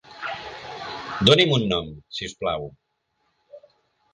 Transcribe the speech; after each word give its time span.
Doni'm 1.29 1.53
un 1.57 1.67
nom, 1.73 1.91
si 2.17 2.31
us 2.31 2.35
plau. 2.41 2.67